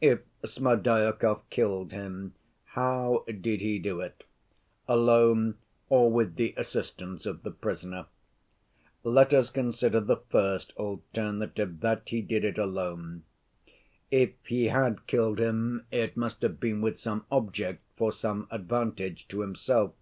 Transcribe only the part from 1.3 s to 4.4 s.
killed him, how did he do it?